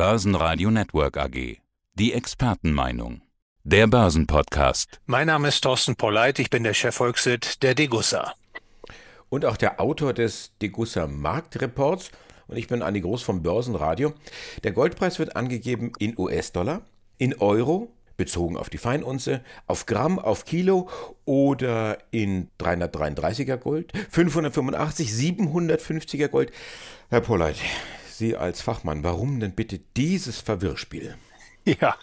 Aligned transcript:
Börsenradio 0.00 0.70
Network 0.70 1.18
AG. 1.18 1.58
Die 1.92 2.14
Expertenmeinung. 2.14 3.20
Der 3.64 3.86
Börsenpodcast. 3.86 4.98
Mein 5.04 5.26
Name 5.26 5.48
ist 5.48 5.60
Thorsten 5.60 5.94
Polleit, 5.94 6.38
ich 6.38 6.48
bin 6.48 6.64
der 6.64 6.72
Chefvolkswirt 6.72 7.62
der 7.62 7.74
Degussa. 7.74 8.32
Und 9.28 9.44
auch 9.44 9.58
der 9.58 9.78
Autor 9.78 10.14
des 10.14 10.52
Degussa 10.62 11.06
Marktreports. 11.06 12.12
Und 12.46 12.56
ich 12.56 12.66
bin 12.66 12.80
Andi 12.80 13.02
Groß 13.02 13.22
vom 13.22 13.42
Börsenradio. 13.42 14.14
Der 14.64 14.72
Goldpreis 14.72 15.18
wird 15.18 15.36
angegeben 15.36 15.92
in 15.98 16.16
US-Dollar, 16.16 16.80
in 17.18 17.34
Euro, 17.34 17.92
bezogen 18.16 18.56
auf 18.56 18.70
die 18.70 18.78
Feinunze, 18.78 19.42
auf 19.66 19.84
Gramm, 19.84 20.18
auf 20.18 20.46
Kilo 20.46 20.88
oder 21.26 21.98
in 22.10 22.48
333er 22.58 23.58
Gold, 23.58 23.92
585, 24.08 25.10
750er 25.10 26.28
Gold. 26.28 26.52
Herr 27.10 27.20
Polleit, 27.20 27.56
Sie 28.20 28.36
als 28.36 28.60
Fachmann, 28.60 29.02
warum 29.02 29.40
denn 29.40 29.54
bitte 29.54 29.80
dieses 29.96 30.40
Verwirrspiel? 30.40 31.16
Ja, 31.66 31.96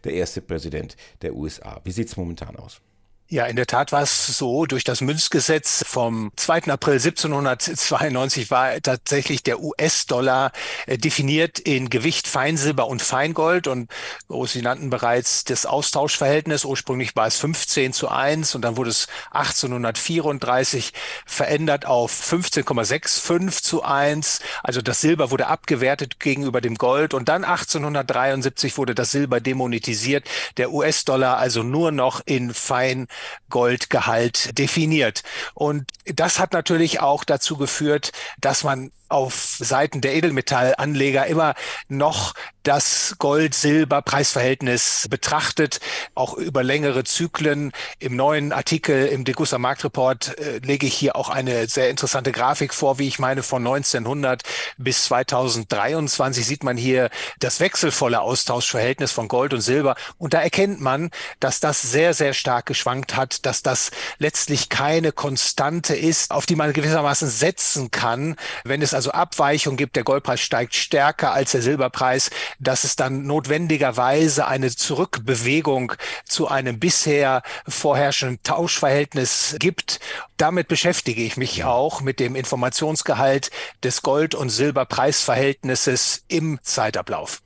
der 0.03 0.13
erste 0.13 0.41
Präsident 0.41 0.97
der 1.21 1.35
USA. 1.35 1.56
Wie 1.83 1.91
sieht 1.91 2.07
es 2.07 2.17
momentan 2.17 2.55
aus? 2.55 2.81
Ja, 3.29 3.45
in 3.45 3.57
der 3.57 3.67
Tat 3.67 3.91
war 3.91 4.03
es 4.03 4.25
so, 4.25 4.65
durch 4.65 4.85
das 4.85 5.01
Münzgesetz 5.01 5.83
vom 5.85 6.31
2. 6.37 6.71
April 6.71 6.93
1792 6.93 8.49
war 8.51 8.81
tatsächlich 8.81 9.43
der 9.43 9.59
US-Dollar 9.59 10.53
äh, 10.85 10.97
definiert 10.97 11.59
in 11.59 11.89
Gewicht 11.89 12.25
Feinsilber 12.25 12.87
und 12.87 13.01
Feingold 13.01 13.67
und 13.67 13.91
oh, 14.29 14.45
Sie 14.45 14.61
nannten 14.61 14.89
bereits 14.89 15.43
das 15.43 15.65
Austauschverhältnis. 15.65 16.63
Ursprünglich 16.63 17.17
war 17.17 17.27
es 17.27 17.35
15 17.35 17.91
zu 17.91 18.07
1 18.07 18.55
und 18.55 18.61
dann 18.61 18.77
wurde 18.77 18.91
es 18.91 19.07
1834 19.31 20.93
verändert 21.25 21.85
auf 21.85 22.13
15,65 22.13 23.61
zu 23.61 23.83
1. 23.83 24.39
Also 24.63 24.81
das 24.81 25.01
Silber 25.01 25.31
wurde 25.31 25.47
abgewertet 25.47 26.21
gegenüber 26.21 26.61
dem 26.61 26.75
Gold 26.75 27.13
und 27.13 27.27
dann 27.27 27.43
1873 27.43 28.77
wurde 28.77 28.95
das 28.95 29.11
Silber 29.11 29.41
demonetisiert. 29.41 30.23
Der 30.55 30.71
US-Dollar 30.71 31.39
also 31.39 31.61
nur 31.61 31.91
noch 31.91 32.21
in 32.25 32.53
Fein 32.53 33.09
Goldgehalt 33.49 34.57
definiert. 34.57 35.23
Und 35.53 35.85
das 36.05 36.39
hat 36.39 36.53
natürlich 36.53 36.99
auch 36.99 37.23
dazu 37.23 37.57
geführt, 37.57 38.11
dass 38.39 38.63
man 38.63 38.91
auf 39.09 39.57
Seiten 39.59 40.01
der 40.01 40.15
Edelmetallanleger 40.15 41.27
immer 41.27 41.55
noch 41.87 42.33
das 42.67 43.15
Gold-Silber-Preisverhältnis 43.19 45.07
betrachtet, 45.09 45.79
auch 46.15 46.33
über 46.33 46.63
längere 46.63 47.05
Zyklen. 47.05 47.71
Im 47.99 48.17
neuen 48.17 48.51
Artikel 48.51 49.07
im 49.07 49.23
Degussa 49.23 49.57
Marktreport 49.57 50.37
äh, 50.37 50.57
lege 50.57 50.85
ich 50.85 50.93
hier 50.93 51.15
auch 51.15 51.29
eine 51.29 51.67
sehr 51.67 51.89
interessante 51.89 52.33
Grafik 52.33 52.73
vor, 52.73 52.99
wie 52.99 53.07
ich 53.07 53.19
meine, 53.19 53.41
von 53.41 53.65
1900 53.65 54.41
bis 54.77 55.05
2023 55.05 56.45
sieht 56.45 56.65
man 56.65 56.75
hier 56.75 57.09
das 57.39 57.61
wechselvolle 57.61 58.19
Austauschverhältnis 58.19 59.13
von 59.13 59.29
Gold 59.29 59.53
und 59.53 59.61
Silber. 59.61 59.95
Und 60.17 60.33
da 60.33 60.41
erkennt 60.41 60.81
man, 60.81 61.11
dass 61.39 61.61
das 61.61 61.81
sehr, 61.81 62.13
sehr 62.13 62.33
stark 62.33 62.65
geschwankt 62.65 63.15
hat, 63.15 63.45
dass 63.45 63.63
das 63.63 63.91
letztlich 64.17 64.67
keine 64.67 65.13
Konstante 65.13 65.95
ist, 65.95 66.31
auf 66.31 66.45
die 66.45 66.57
man 66.57 66.73
gewissermaßen 66.73 67.29
setzen 67.29 67.91
kann, 67.91 68.35
wenn 68.65 68.81
es 68.81 68.93
also 68.97 69.11
Abweichung 69.11 69.77
gibt, 69.77 69.95
der 69.95 70.03
Goldpreis 70.03 70.41
steigt 70.41 70.73
stärker 70.73 71.31
als 71.31 71.51
der 71.51 71.61
Silberpreis, 71.61 72.31
dass 72.57 72.83
es 72.83 72.95
dann 72.95 73.27
notwendigerweise 73.27 74.47
eine 74.47 74.75
Zurückbewegung 74.75 75.93
zu 76.25 76.47
einem 76.47 76.79
bisher 76.79 77.43
vorherrschenden 77.67 78.41
Tauschverhältnis 78.41 79.55
gibt. 79.59 79.99
Damit 80.37 80.67
beschäftige 80.67 81.21
ich 81.21 81.37
mich 81.37 81.63
auch 81.63 82.01
mit 82.01 82.19
dem 82.19 82.35
Informationsgehalt 82.35 83.51
des 83.83 84.01
Gold- 84.01 84.33
und 84.33 84.49
Silberpreisverhältnisses 84.49 86.23
im 86.27 86.57
Zeitablauf. 86.63 87.43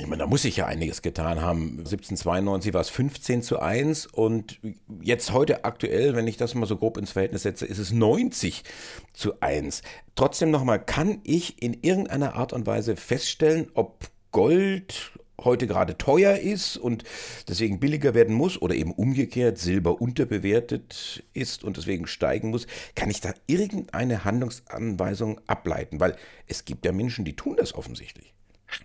Ich 0.00 0.06
meine, 0.06 0.20
da 0.20 0.26
muss 0.26 0.42
sich 0.42 0.56
ja 0.56 0.66
einiges 0.66 1.02
getan 1.02 1.42
haben. 1.42 1.80
1792 1.80 2.72
war 2.72 2.80
es 2.80 2.88
15 2.88 3.42
zu 3.42 3.60
1 3.60 4.06
und 4.06 4.58
jetzt 5.02 5.32
heute 5.32 5.64
aktuell, 5.64 6.16
wenn 6.16 6.26
ich 6.26 6.38
das 6.38 6.54
mal 6.54 6.64
so 6.64 6.78
grob 6.78 6.96
ins 6.96 7.12
Verhältnis 7.12 7.42
setze, 7.42 7.66
ist 7.66 7.78
es 7.78 7.92
90 7.92 8.64
zu 9.12 9.40
1. 9.40 9.82
Trotzdem 10.14 10.50
nochmal, 10.50 10.82
kann 10.82 11.20
ich 11.22 11.62
in 11.62 11.74
irgendeiner 11.74 12.34
Art 12.34 12.54
und 12.54 12.66
Weise 12.66 12.96
feststellen, 12.96 13.68
ob 13.74 14.08
Gold 14.32 15.12
heute 15.38 15.66
gerade 15.66 15.98
teuer 15.98 16.36
ist 16.36 16.78
und 16.78 17.04
deswegen 17.48 17.78
billiger 17.78 18.14
werden 18.14 18.34
muss 18.34 18.60
oder 18.60 18.74
eben 18.74 18.92
umgekehrt 18.92 19.58
Silber 19.58 20.00
unterbewertet 20.00 21.24
ist 21.34 21.62
und 21.62 21.76
deswegen 21.76 22.06
steigen 22.06 22.50
muss, 22.50 22.66
kann 22.94 23.10
ich 23.10 23.20
da 23.20 23.34
irgendeine 23.46 24.24
Handlungsanweisung 24.24 25.42
ableiten? 25.46 26.00
Weil 26.00 26.16
es 26.46 26.64
gibt 26.64 26.86
ja 26.86 26.92
Menschen, 26.92 27.26
die 27.26 27.36
tun 27.36 27.56
das 27.58 27.74
offensichtlich. 27.74 28.32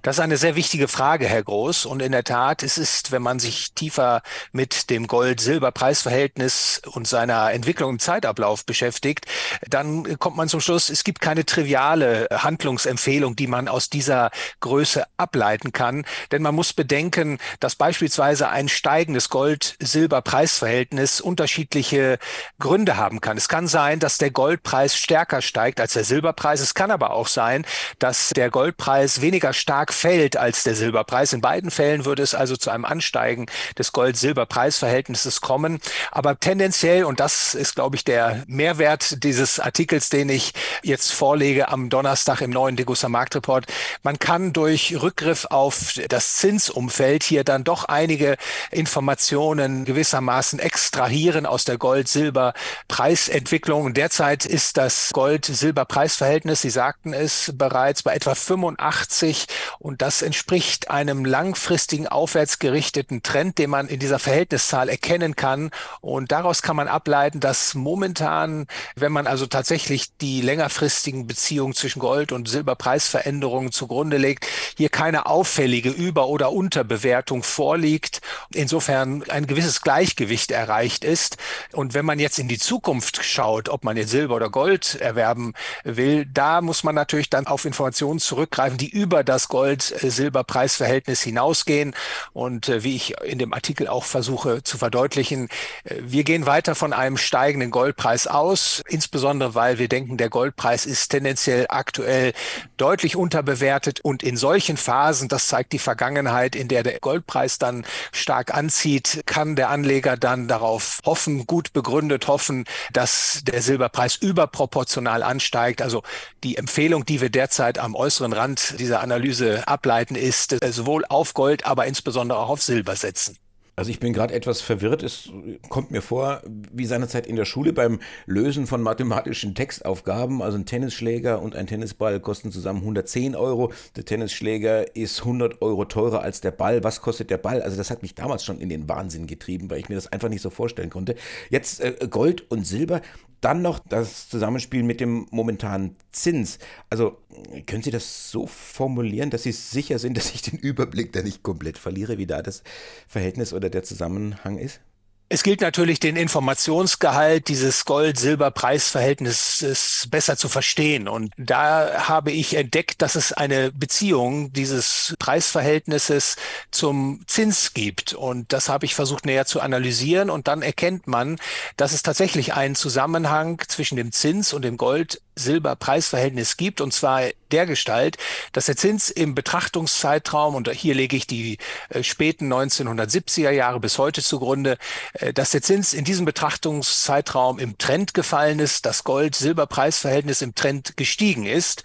Das 0.02 0.18
ist 0.18 0.20
eine 0.20 0.38
sehr 0.38 0.56
wichtige 0.56 0.88
Frage, 0.88 1.28
Herr 1.28 1.44
Groß. 1.44 1.86
Und 1.86 2.02
in 2.02 2.12
der 2.12 2.24
Tat, 2.24 2.64
es 2.64 2.78
ist, 2.78 3.12
wenn 3.12 3.22
man 3.22 3.40
sich 3.40 3.74
tiefer 3.74 4.22
mit 4.52 4.90
dem 4.90 5.08
Gold-Silber-Preisverhältnis 5.08 6.82
und 6.92 7.08
seiner 7.08 7.52
Entwicklung 7.52 7.92
im 7.92 8.00
Zeitablauf 8.00 8.66
beschäftigt, 8.66 9.26
dann 9.68 10.18
kommt 10.20 10.38
man 10.38 10.50
zum 10.50 10.62
Schluss, 10.62 10.90
es 10.90 11.04
gibt 11.04 11.22
keine 11.22 11.46
triviale 11.46 12.28
Handlungsempfehlung, 12.32 13.36
die 13.36 13.48
man 13.48 13.68
aus 13.68 13.90
dieser 13.90 14.32
Größe 14.60 15.06
ableiten 15.18 15.72
kann. 15.72 16.06
Denn 16.32 16.42
man 16.42 16.56
muss 16.56 16.74
bedenken, 16.74 17.38
dass 17.60 17.76
beispielsweise 17.76 18.50
ein 18.50 18.70
steigendes 18.70 19.30
Gold-Silber-Preisverhältnis 19.30 21.22
unterschiedliche 21.22 22.20
Gründe 22.60 22.98
haben 22.98 23.22
kann. 23.22 23.38
Es 23.38 23.48
kann 23.48 23.68
sein, 23.68 24.00
dass 24.00 24.18
der 24.18 24.32
Goldpreis 24.32 24.96
stärker 24.96 25.42
steigt 25.42 25.80
als 25.80 25.94
der 25.94 26.04
Silberpreis. 26.04 26.60
Es 26.60 26.74
kann 26.74 26.92
aber 26.92 27.12
auch 27.12 27.28
sein, 27.28 27.66
dass 28.00 28.30
der 28.30 28.50
Goldpreis 28.50 29.22
weniger 29.22 29.54
stark 29.54 29.75
stark 29.76 29.94
fällt 29.94 30.38
als 30.38 30.64
der 30.64 30.74
Silberpreis. 30.74 31.34
In 31.34 31.42
beiden 31.42 31.70
Fällen 31.70 32.06
würde 32.06 32.24
es 32.24 32.34
also 32.34 32.56
zu 32.56 32.70
einem 32.70 32.86
Ansteigen 32.86 33.48
des 33.78 33.92
Gold-Silber-Preisverhältnisses 33.92 35.42
kommen. 35.42 35.80
Aber 36.12 36.40
tendenziell, 36.40 37.04
und 37.04 37.20
das 37.20 37.56
ist, 37.56 37.76
glaube 37.76 37.98
ich, 37.98 38.06
der 38.06 38.46
Mehrwert 38.48 39.22
dieses 39.26 39.60
Artikels, 39.60 40.10
den 40.10 40.30
ich 40.30 40.54
jetzt 40.82 41.12
vorlege 41.12 41.68
am 41.68 41.90
Donnerstag 41.90 42.40
im 42.40 42.52
neuen 42.52 42.78
Degussa 42.78 43.10
Marktreport, 43.10 43.66
man 44.02 44.18
kann 44.18 44.54
durch 44.54 44.96
Rückgriff 45.02 45.46
auf 45.50 45.96
das 46.08 46.38
Zinsumfeld 46.38 47.24
hier 47.24 47.44
dann 47.44 47.66
doch 47.66 47.84
einige 47.84 48.38
Informationen 48.72 49.84
gewissermaßen 49.84 50.60
extrahieren 50.60 51.46
aus 51.46 51.66
der 51.66 51.78
Gold-Silber-Preisentwicklung. 51.78 53.94
Derzeit 53.94 54.46
ist 54.46 54.78
das 54.78 55.10
Gold-Silber-Preisverhältnis, 55.12 56.62
Sie 56.62 56.70
sagten 56.70 57.12
es 57.12 57.52
bereits, 57.58 58.04
bei 58.04 58.16
etwa 58.16 58.36
85 58.36 59.48
Und 59.80 60.02
das 60.02 60.22
entspricht 60.22 60.90
einem 60.90 61.26
langfristigen 61.26 62.08
aufwärts 62.08 62.60
gerichteten 62.60 63.24
Trend, 63.24 63.58
den 63.58 63.70
man 63.70 63.88
in 63.88 64.00
dieser 64.00 64.20
Verhältniszahl 64.20 64.90
erkennen 64.90 65.36
kann. 65.36 65.72
Und 66.02 66.32
daraus 66.32 66.62
kann 66.62 66.76
man 66.76 66.88
ableiten, 66.88 67.40
dass 67.40 67.74
momentan, 67.74 68.68
wenn 68.96 69.12
man 69.12 69.28
also 69.28 69.46
tatsächlich 69.46 70.18
die 70.18 70.42
längerfristigen 70.42 71.28
Beziehungen 71.28 71.74
zwischen 71.74 72.00
Gold- 72.00 72.32
und 72.32 72.48
Silberpreisveränderungen 72.48 73.72
zugrunde 73.72 74.18
legt, 74.18 74.48
hier 74.78 74.90
keine 74.90 75.26
auffällige 75.26 75.90
Über- 75.90 76.28
oder 76.28 76.52
Unterbewertung 76.52 77.44
vorliegt. 77.44 78.22
Insofern 78.54 79.24
ein 79.30 79.48
gewisses 79.48 79.82
Gleichgewicht 79.82 80.52
erreicht 80.52 81.04
ist. 81.04 81.38
Und 81.74 81.94
wenn 81.94 82.06
man 82.06 82.20
jetzt 82.20 82.40
in 82.40 82.48
die 82.48 82.60
Zukunft 82.60 83.24
schaut, 83.24 83.70
ob 83.70 83.84
man 83.84 83.98
jetzt 83.98 84.12
Silber 84.12 84.36
oder 84.36 84.50
Gold 84.50 84.96
erwerben 84.96 85.54
will, 85.84 86.26
da 86.26 86.62
muss 86.62 86.84
man 86.84 86.96
natürlich 86.96 87.30
dann 87.30 87.48
auf 87.48 87.66
Informationen 87.66 88.20
zurückgreifen, 88.20 88.78
die 88.78 88.90
über 88.90 89.24
das 89.24 89.48
Gold-Silber-Preisverhältnis 89.56 91.22
hinausgehen. 91.22 91.96
Und 92.34 92.68
äh, 92.68 92.84
wie 92.84 92.98
ich 92.98 93.14
in 93.22 93.40
dem 93.40 93.54
Artikel 93.54 93.88
auch 93.88 94.04
versuche 94.04 94.64
zu 94.64 94.78
verdeutlichen, 94.78 95.48
äh, 95.86 95.96
wir 96.02 96.26
gehen 96.26 96.46
weiter 96.46 96.76
von 96.76 96.92
einem 96.92 97.16
steigenden 97.16 97.72
Goldpreis 97.72 98.28
aus, 98.28 98.84
insbesondere 98.90 99.56
weil 99.56 99.80
wir 99.80 99.88
denken, 99.88 100.18
der 100.18 100.30
Goldpreis 100.30 100.86
ist 100.86 101.08
tendenziell 101.08 101.68
aktuell 101.70 102.34
deutlich 102.76 103.16
unterbewertet 103.16 104.02
und 104.02 104.24
in 104.24 104.36
solchen 104.36 104.76
Phasen, 104.76 105.30
das 105.30 105.48
zeigt 105.48 105.72
die 105.72 105.80
Vergangenheit, 105.80 106.54
in 106.58 106.68
der 106.68 106.84
der 106.84 107.00
Goldpreis 107.00 107.58
dann 107.58 107.86
stark 108.12 108.54
anzieht, 108.54 109.22
kann 109.26 109.56
der 109.56 109.70
Anleger 109.70 110.18
dann 110.18 110.50
darauf 110.50 111.00
hoffen, 111.06 111.48
gut 111.48 111.72
begründet 111.72 112.28
hoffen, 112.28 112.66
dass 112.92 113.42
der 113.46 113.62
Silberpreis 113.62 114.18
überproportional 114.18 115.24
ansteigt. 115.24 115.82
Also 115.82 116.04
die 116.44 116.58
Empfehlung, 116.58 117.06
die 117.06 117.22
wir 117.22 117.30
derzeit 117.30 117.80
am 117.80 117.96
äußeren 117.96 118.34
Rand 118.34 118.76
dieser 118.80 119.00
Analyse 119.00 119.45
ableiten, 119.66 120.16
ist 120.16 120.62
äh, 120.64 120.72
sowohl 120.72 121.06
auf 121.10 121.34
Gold, 121.34 121.66
aber 121.66 121.86
insbesondere 121.86 122.40
auch 122.40 122.50
auf 122.50 122.62
Silber 122.62 122.96
setzen. 122.96 123.38
Also 123.78 123.92
ich 123.92 124.00
bin 124.00 124.14
gerade 124.14 124.34
etwas 124.34 124.62
verwirrt. 124.62 125.04
Es 125.04 125.30
kommt 125.68 125.92
mir 125.92 126.02
vor, 126.02 126.42
wie 126.46 126.86
seinerzeit 126.86 127.28
in 127.28 127.36
der 127.36 127.44
Schule 127.44 127.74
beim 127.74 128.00
Lösen 128.26 128.68
von 128.68 128.82
mathematischen 128.82 129.54
Textaufgaben. 129.54 130.42
Also 130.42 130.58
ein 130.58 130.66
Tennisschläger 130.66 131.42
und 131.42 131.56
ein 131.58 131.68
Tennisball 131.68 132.22
kosten 132.22 132.52
zusammen 132.52 132.80
110 132.80 133.36
Euro. 133.36 133.74
Der 133.98 134.06
Tennisschläger 134.06 134.96
ist 134.96 135.20
100 135.20 135.62
Euro 135.62 135.84
teurer 135.84 136.22
als 136.22 136.40
der 136.40 136.52
Ball. 136.52 136.86
Was 136.86 137.02
kostet 137.02 137.30
der 137.30 137.38
Ball? 137.38 137.62
Also 137.62 137.76
das 137.76 137.92
hat 137.92 138.02
mich 138.02 138.16
damals 138.16 138.46
schon 138.46 138.62
in 138.62 138.70
den 138.70 138.88
Wahnsinn 138.88 139.28
getrieben, 139.28 139.70
weil 139.70 139.80
ich 139.80 139.90
mir 139.90 139.96
das 139.96 140.08
einfach 140.08 140.30
nicht 140.30 140.42
so 140.42 140.50
vorstellen 140.50 140.90
konnte. 140.90 141.16
Jetzt 141.50 141.82
äh, 141.82 142.08
Gold 142.10 142.50
und 142.50 142.66
Silber. 142.66 143.02
Dann 143.46 143.62
noch 143.62 143.78
das 143.78 144.28
Zusammenspiel 144.28 144.82
mit 144.82 145.00
dem 145.00 145.28
momentanen 145.30 145.98
Zins. 146.12 146.58
Also 146.90 147.20
können 147.68 147.84
Sie 147.84 147.92
das 147.92 148.32
so 148.32 148.48
formulieren, 148.48 149.30
dass 149.30 149.44
Sie 149.44 149.52
sicher 149.52 150.00
sind, 150.00 150.18
dass 150.18 150.34
ich 150.34 150.42
den 150.42 150.58
Überblick 150.62 151.14
da 151.14 151.22
nicht 151.22 151.44
komplett 151.44 151.78
verliere, 151.78 152.18
wie 152.18 152.26
da 152.26 152.42
das 152.42 152.64
Verhältnis 153.08 153.54
oder 153.54 153.70
der 153.70 153.84
Zusammenhang 153.84 154.58
ist? 154.58 154.82
Es 155.28 155.42
gilt 155.42 155.62
natürlich, 155.62 156.00
den 156.00 156.18
Informationsgehalt 156.18 157.48
dieses 157.48 157.86
Gold-Silber-Preisverhältnisses 157.86 160.08
besser 160.12 160.38
zu 160.38 160.48
verstehen. 160.48 161.08
Und 161.08 161.34
da 161.36 162.08
habe 162.08 162.32
ich 162.32 162.54
entdeckt, 162.54 163.02
dass 163.02 163.16
es 163.16 163.34
eine 163.34 163.72
Beziehung 163.72 164.54
dieses 164.54 165.16
Preisverhältnisses 165.18 166.36
zum 166.70 167.24
Zins 167.26 167.74
gibt. 167.74 168.14
Und 168.14 168.54
das 168.54 168.70
habe 168.70 168.86
ich 168.86 168.94
versucht 168.94 169.26
näher 169.26 169.48
zu 169.48 169.62
analysieren. 169.62 170.30
Und 170.30 170.48
dann 170.48 170.62
erkennt 170.62 171.08
man, 171.08 171.40
dass 171.76 171.94
es 171.94 172.04
tatsächlich 172.04 172.54
einen 172.54 172.76
Zusammenhang 172.76 173.60
zwischen 173.68 173.96
dem 173.96 174.12
Zins 174.12 174.54
und 174.54 174.62
dem 174.62 174.78
Gold 174.78 175.24
Silber-Preisverhältnis 175.36 176.58
gibt, 176.58 176.82
und 176.82 176.94
zwar 176.94 177.24
der 177.52 177.66
Gestalt, 177.66 178.18
dass 178.52 178.66
der 178.66 178.76
Zins 178.76 179.10
im 179.10 179.36
Betrachtungszeitraum, 179.36 180.56
und 180.56 180.70
hier 180.72 180.96
lege 180.96 181.16
ich 181.16 181.28
die 181.28 181.58
äh, 181.90 182.04
späten 182.04 182.52
1970er 182.52 183.52
Jahre 183.52 183.80
bis 183.80 183.98
heute 183.98 184.22
zugrunde, 184.22 184.78
äh, 185.14 185.34
dass 185.34 185.52
der 185.52 185.62
Zins 185.62 185.94
in 185.94 186.06
diesem 186.06 186.26
Betrachtungszeitraum 186.26 187.60
im 187.60 187.78
Trend 187.78 188.14
gefallen 188.14 188.60
ist, 188.60 188.86
das 188.86 189.04
Gold-Silber-Preisverhältnis 189.04 190.42
im 190.42 190.56
Trend 190.56 190.98
gestiegen 190.98 191.46
ist 191.46 191.84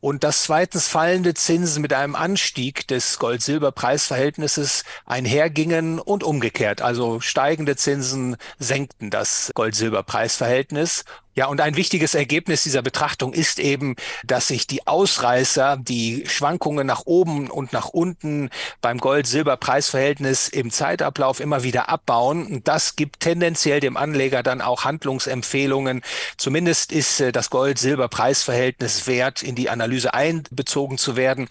und 0.00 0.24
dass 0.24 0.44
zweitens 0.44 0.88
fallende 0.88 1.34
Zinsen 1.34 1.82
mit 1.82 1.92
einem 1.92 2.14
Anstieg 2.14 2.86
des 2.88 3.18
Gold-Silber-Preisverhältnisses 3.18 4.84
einhergingen 5.06 5.98
und 5.98 6.22
umgekehrt. 6.22 6.82
Also 6.82 7.20
steigende 7.20 7.76
Zinsen 7.76 8.36
senkten 8.58 9.10
das 9.10 9.50
Gold-Silber-Preisverhältnis 9.54 11.04
ja, 11.40 11.46
und 11.46 11.62
ein 11.62 11.74
wichtiges 11.74 12.14
Ergebnis 12.14 12.64
dieser 12.64 12.82
Betrachtung 12.82 13.32
ist 13.32 13.60
eben, 13.60 13.96
dass 14.24 14.48
sich 14.48 14.66
die 14.66 14.86
Ausreißer, 14.86 15.78
die 15.80 16.24
Schwankungen 16.26 16.86
nach 16.86 17.06
oben 17.06 17.48
und 17.48 17.72
nach 17.72 17.88
unten 17.88 18.50
beim 18.82 18.98
Gold-Silber-Preisverhältnis 18.98 20.48
im 20.48 20.70
Zeitablauf 20.70 21.40
immer 21.40 21.62
wieder 21.62 21.88
abbauen. 21.88 22.44
Und 22.44 22.68
das 22.68 22.94
gibt 22.94 23.20
tendenziell 23.20 23.80
dem 23.80 23.96
Anleger 23.96 24.42
dann 24.42 24.60
auch 24.60 24.84
Handlungsempfehlungen. 24.84 26.02
Zumindest 26.36 26.92
ist 26.92 27.22
äh, 27.22 27.32
das 27.32 27.48
Gold-Silber-Preisverhältnis 27.48 29.06
wert, 29.06 29.42
in 29.42 29.54
die 29.54 29.70
Analyse 29.70 30.12
einbezogen 30.12 30.98
zu 30.98 31.16
werden. 31.16 31.48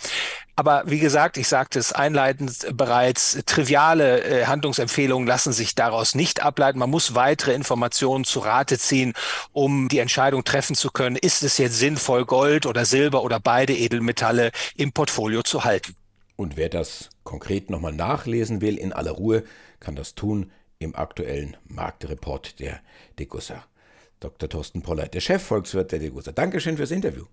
Aber 0.60 0.84
wie 0.88 1.00
gesagt, 1.00 1.38
ich 1.38 1.48
sagte 1.48 1.80
es 1.80 1.94
einleitend 1.94 2.68
bereits, 2.76 3.40
triviale 3.46 4.22
äh, 4.26 4.46
Handlungsempfehlungen 4.46 5.26
lassen 5.26 5.54
sich 5.54 5.74
daraus 5.74 6.16
nicht 6.16 6.42
ableiten. 6.44 6.80
Man 6.80 6.90
muss 6.90 7.16
weitere 7.16 7.54
Informationen 7.54 8.26
zu 8.26 8.40
Rate 8.40 8.78
ziehen, 8.78 9.14
um 9.54 9.88
die 9.88 10.00
Entscheidung 10.00 10.44
treffen 10.44 10.76
zu 10.76 10.92
können, 10.92 11.16
ist 11.16 11.44
es 11.44 11.60
jetzt 11.60 11.80
sinnvoll, 11.80 12.26
Gold 12.26 12.66
oder 12.66 12.84
Silber 12.84 13.24
oder 13.24 13.40
beide 13.40 13.74
Edelmetalle 13.74 14.52
im 14.76 14.92
Portfolio 14.92 15.44
zu 15.44 15.64
halten. 15.64 15.96
Und 16.36 16.58
wer 16.58 16.68
das 16.68 17.10
konkret 17.24 17.70
nochmal 17.70 17.94
nachlesen 17.94 18.60
will, 18.60 18.78
in 18.78 18.92
aller 18.92 19.12
Ruhe, 19.12 19.46
kann 19.80 19.96
das 19.96 20.14
tun 20.14 20.52
im 20.78 20.94
aktuellen 20.94 21.56
Marktreport 21.70 22.60
der 22.60 22.82
Degussa. 23.18 23.64
Dr. 24.20 24.50
Thorsten 24.50 24.82
Poller, 24.82 25.08
der 25.08 25.22
Chefvolkswirt 25.22 25.94
der 25.94 26.00
Degussa. 26.00 26.34
Dankeschön 26.34 26.76
fürs 26.76 26.92
Interview. 26.92 27.24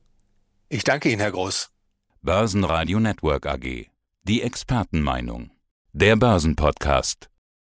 Ich 0.69 0.85
danke 0.85 1.09
Ihnen, 1.09 1.21
Herr 1.21 1.33
Groß. 1.33 1.71
Börsenradio 2.27 2.99
Network 2.99 3.47
AG. 3.47 3.87
Die 4.25 4.43
Expertenmeinung. 4.43 5.53
Der 5.93 6.17
Börsenpodcast. 6.17 7.31